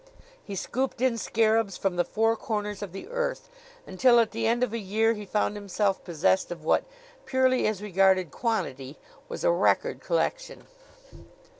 [0.43, 3.49] He scooped in scarabs from the four corners of the earth,
[3.85, 6.85] until at the end of a year he found himself possessed of what,
[7.27, 8.97] purely as regarded quantity,
[9.29, 10.65] was a record collection.